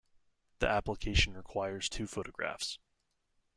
[0.57, 2.79] The application requires two photographs.